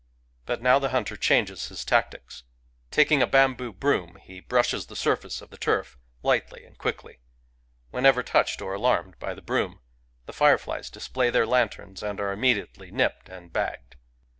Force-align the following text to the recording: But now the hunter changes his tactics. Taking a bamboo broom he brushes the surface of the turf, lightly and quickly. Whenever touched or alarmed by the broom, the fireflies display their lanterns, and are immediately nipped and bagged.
But 0.47 0.63
now 0.63 0.79
the 0.79 0.89
hunter 0.89 1.15
changes 1.15 1.67
his 1.67 1.85
tactics. 1.85 2.41
Taking 2.89 3.21
a 3.21 3.27
bamboo 3.27 3.71
broom 3.71 4.15
he 4.15 4.39
brushes 4.39 4.87
the 4.87 4.95
surface 4.95 5.43
of 5.43 5.51
the 5.51 5.59
turf, 5.59 5.95
lightly 6.23 6.65
and 6.65 6.75
quickly. 6.75 7.19
Whenever 7.91 8.23
touched 8.23 8.63
or 8.63 8.73
alarmed 8.73 9.19
by 9.19 9.35
the 9.35 9.43
broom, 9.43 9.79
the 10.25 10.33
fireflies 10.33 10.89
display 10.89 11.29
their 11.29 11.45
lanterns, 11.45 12.01
and 12.01 12.19
are 12.19 12.31
immediately 12.31 12.89
nipped 12.89 13.29
and 13.29 13.53
bagged. 13.53 13.95